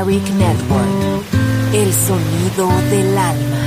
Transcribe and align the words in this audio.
Balearic 0.00 0.30
Network. 0.32 1.24
El 1.74 1.92
sonido 1.92 2.68
del 2.88 3.18
alma. 3.18 3.66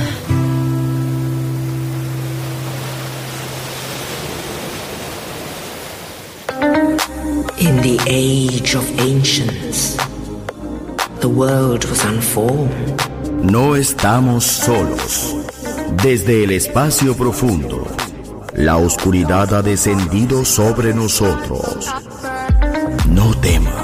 In 7.58 7.80
the 7.82 7.98
age 8.08 8.74
of 8.74 8.84
ancients, 8.98 9.96
the 11.20 11.28
world 11.28 11.84
was 11.84 12.04
unformed. 12.04 13.00
No 13.40 13.76
estamos 13.76 14.42
solos. 14.44 15.36
Desde 16.02 16.42
el 16.42 16.50
espacio 16.50 17.14
profundo, 17.16 17.86
la 18.54 18.76
oscuridad 18.76 19.54
ha 19.54 19.62
descendido 19.62 20.44
sobre 20.44 20.92
nosotros. 20.92 21.88
No 23.08 23.32
temas. 23.40 23.83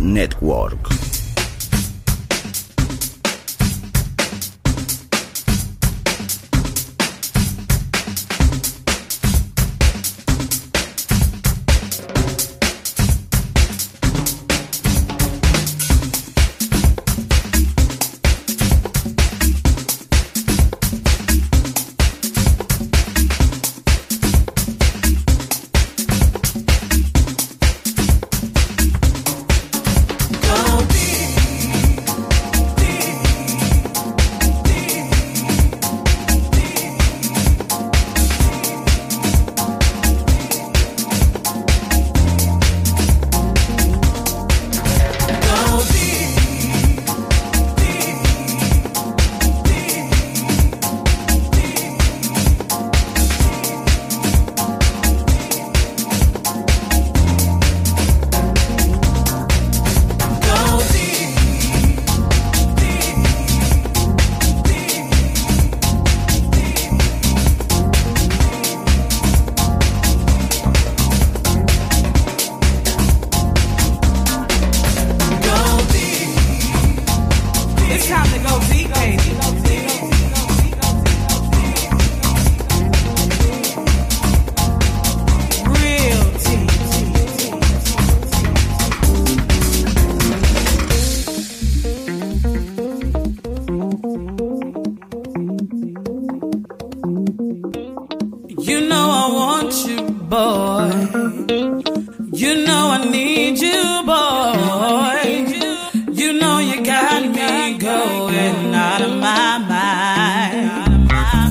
Network. 0.00 1.07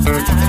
Thank 0.08 0.42
you. 0.42 0.47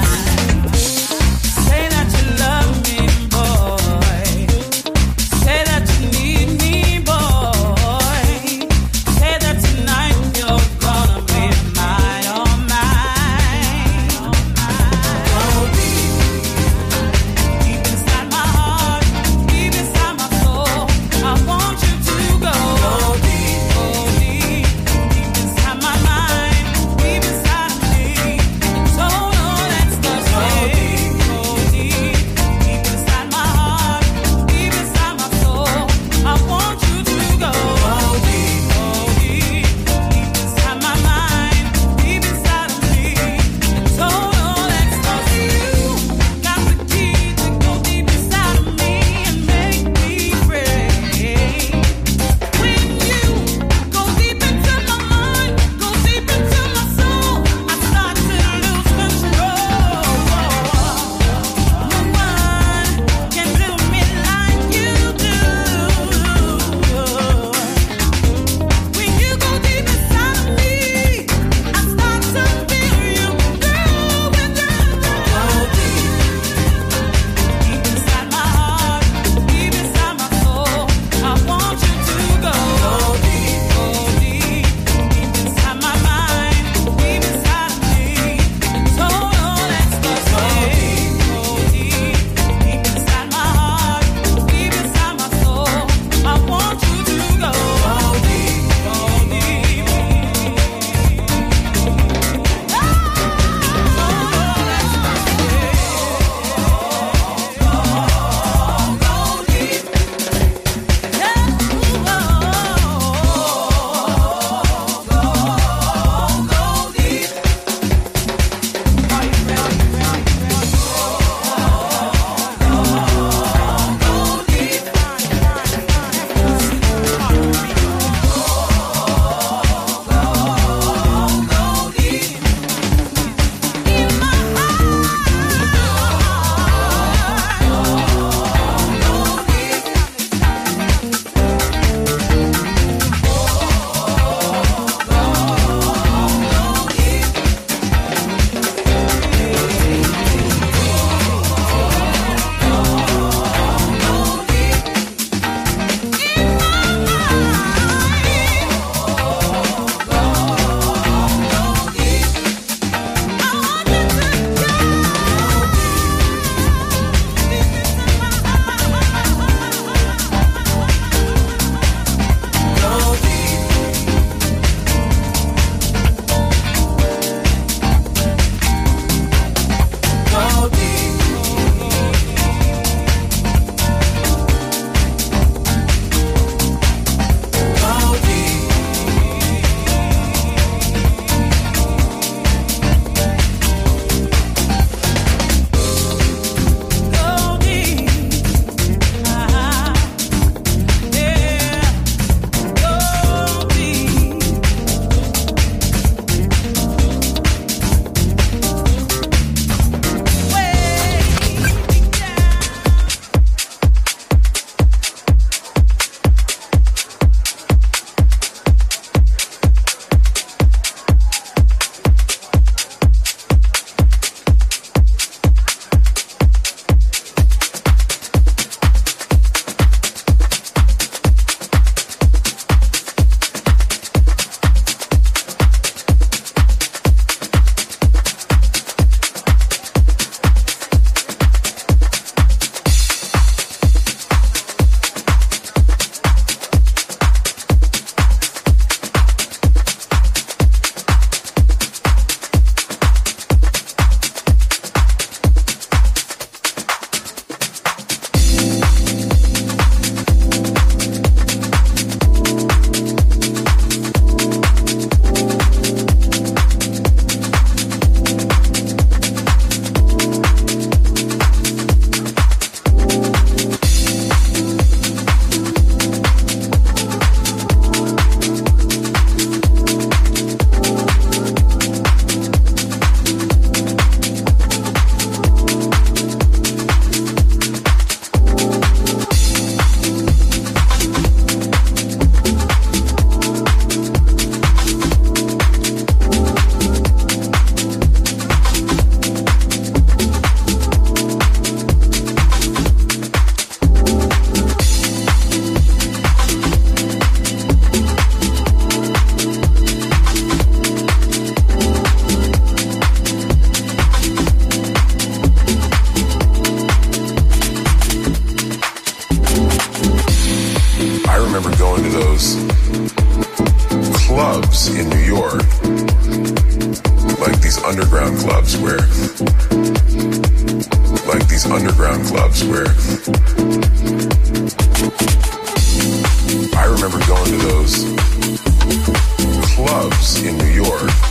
In 341.02 341.27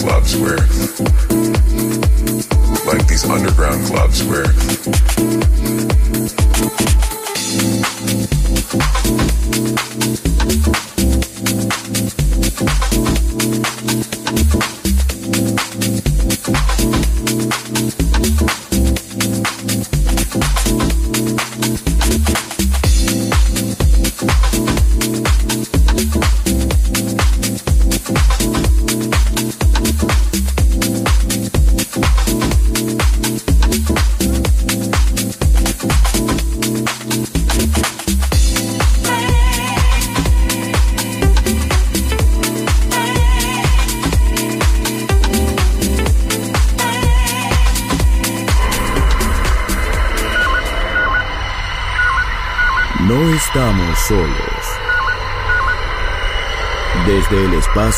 clubs 0.00 0.34
where, 0.36 0.56
like 2.86 3.06
these 3.06 3.24
underground 3.24 3.84
clubs 3.86 4.22
where, 4.24 4.46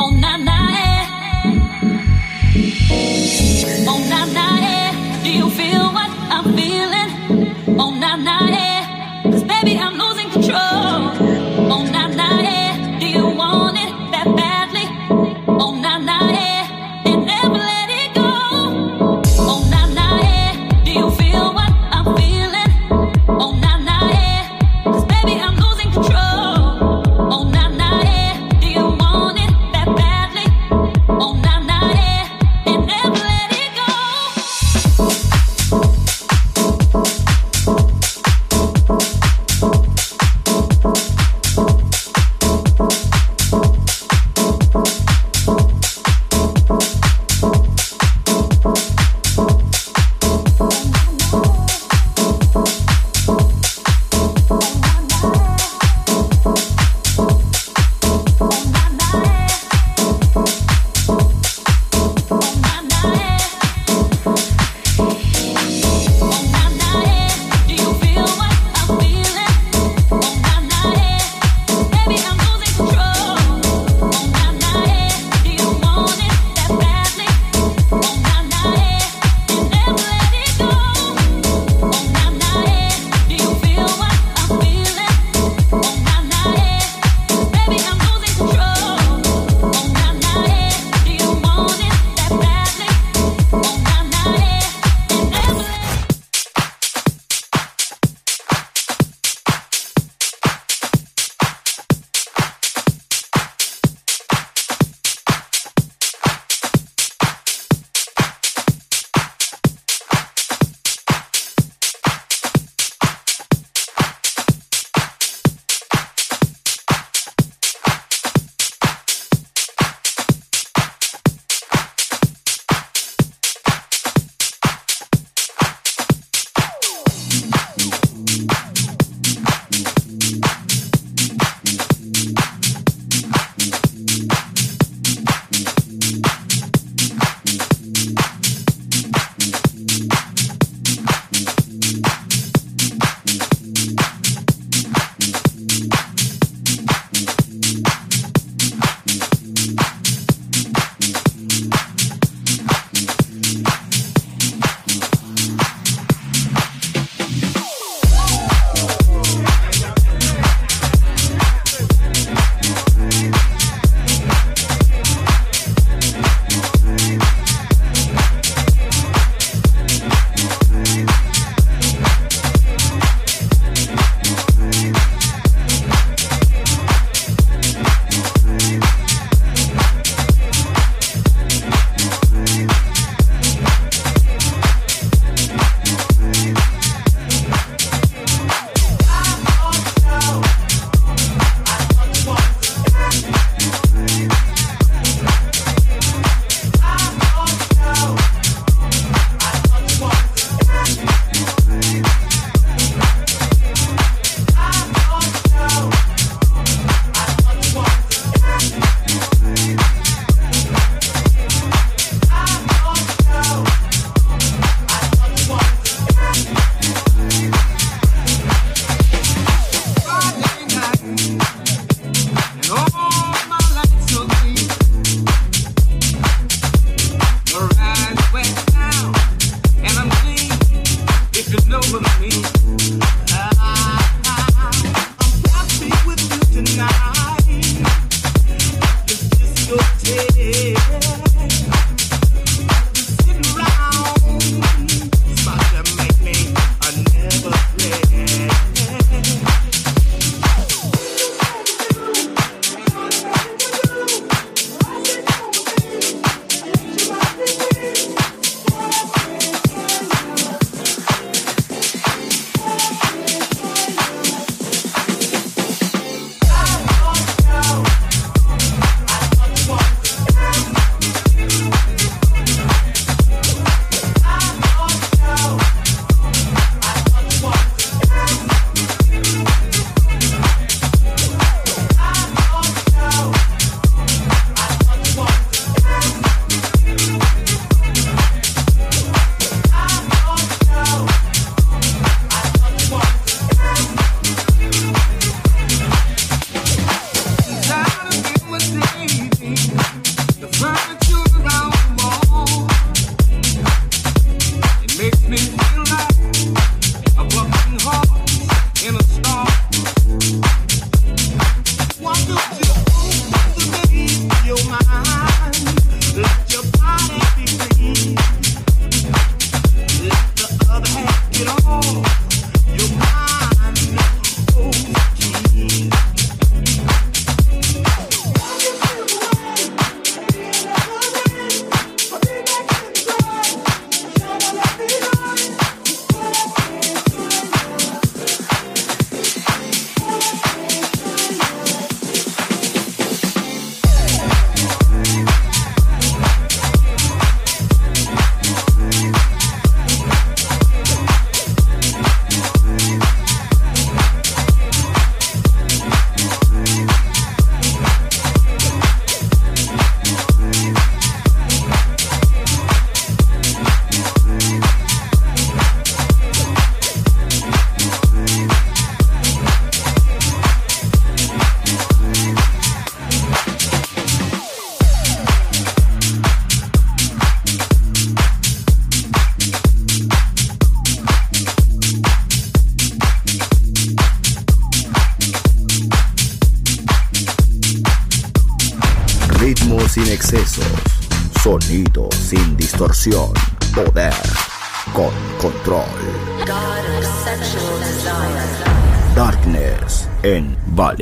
all 0.00 0.12
night. 0.12 0.40
night. 0.40 0.59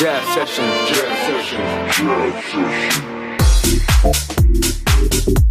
Jazz 0.00 0.24
session. 0.32 0.64
Jazz 0.86 1.18
session. 1.26 1.60
Jazz 1.90 2.44
session. 4.02 5.49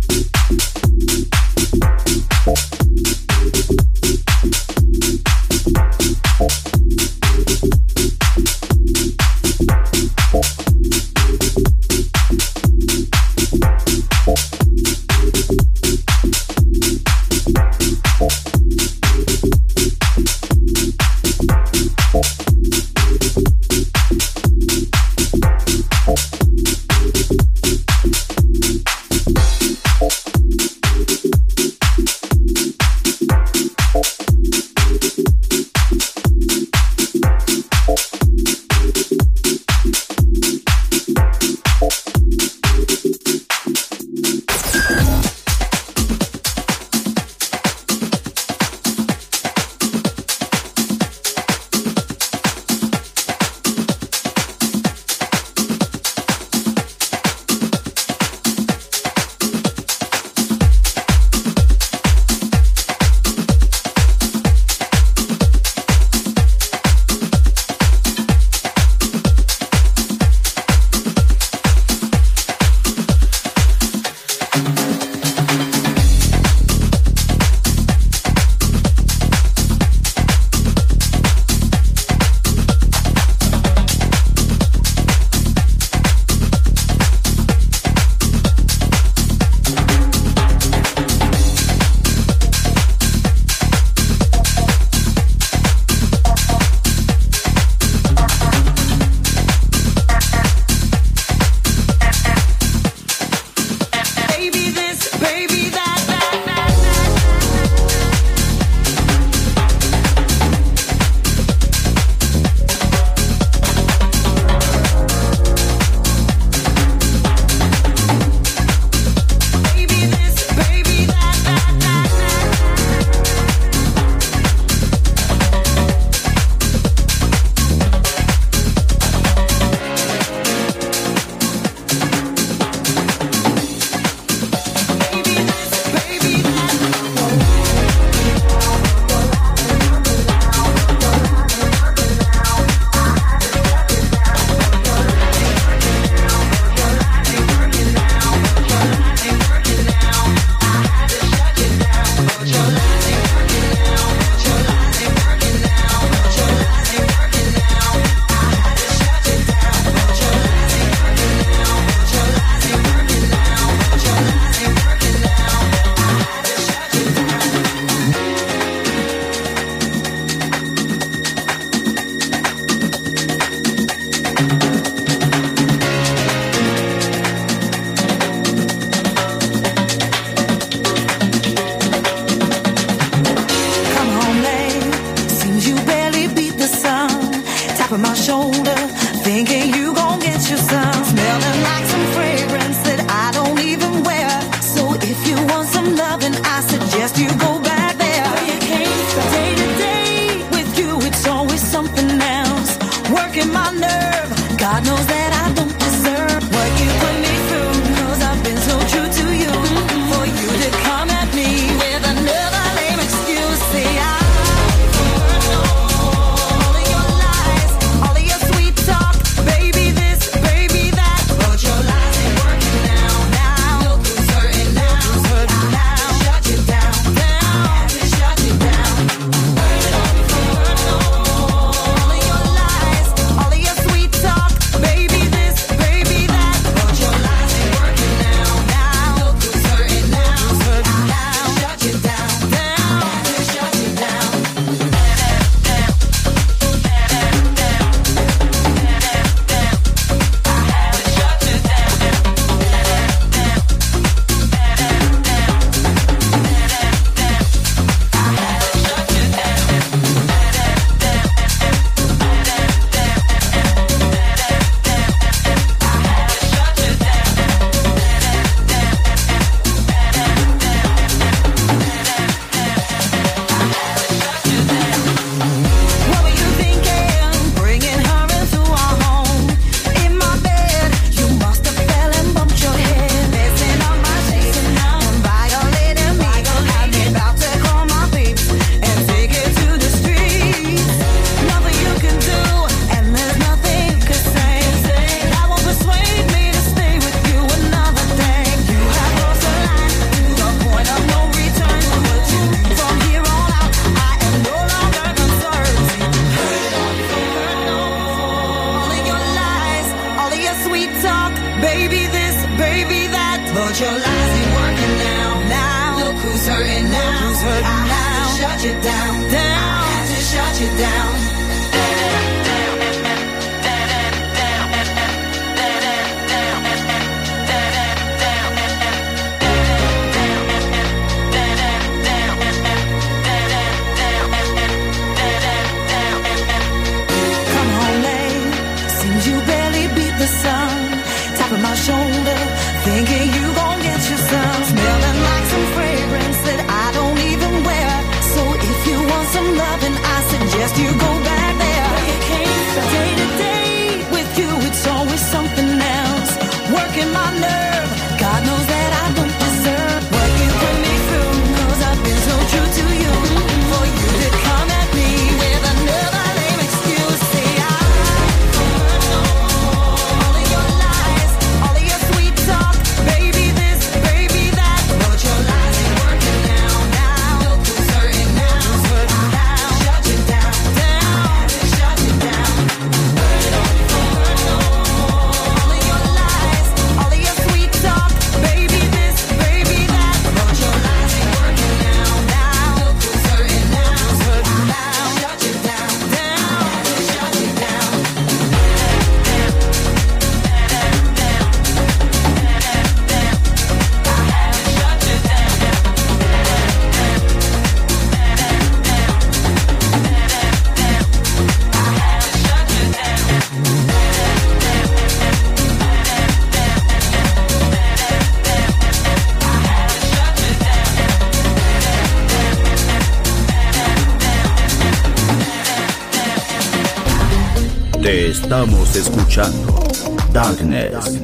Escuchando 429.40 429.88
Darkness, 430.34 431.22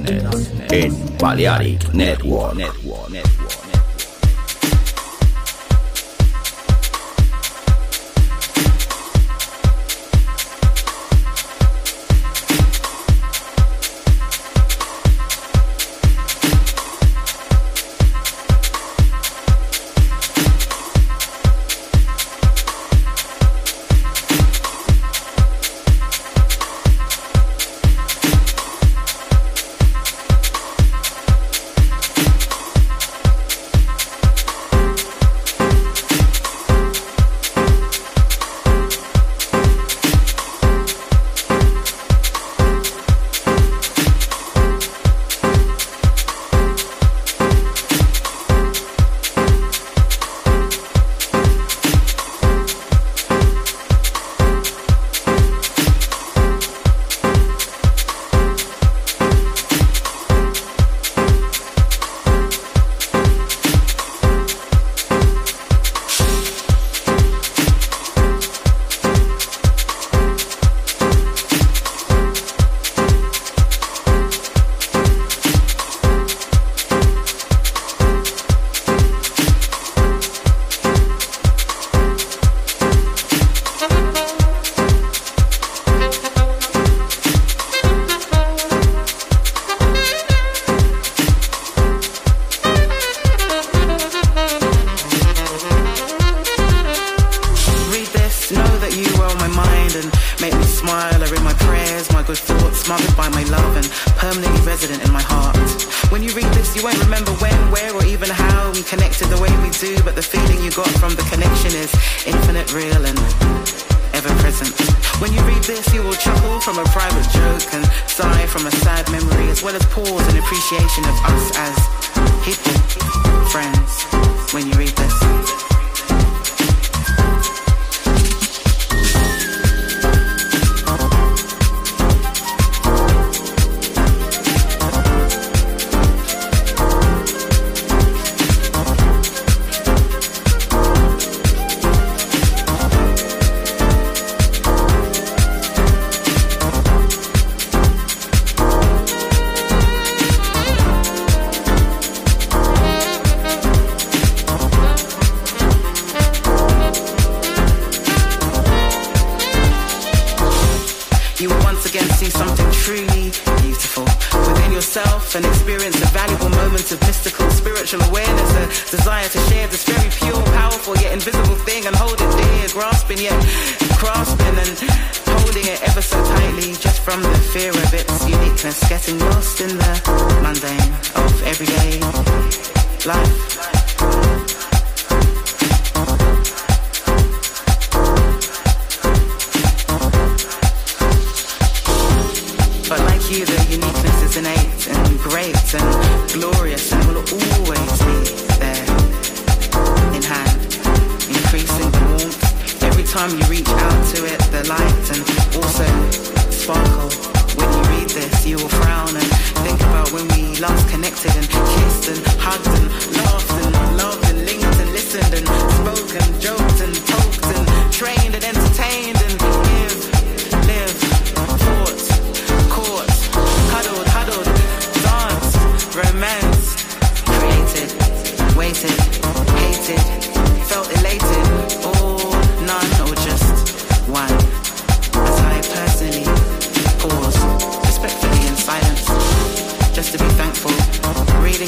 en 0.72 1.18
Balearic 1.20 1.94
Network. 1.94 2.85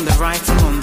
the 0.06 0.18
writing 0.20 0.58
on 0.58 0.77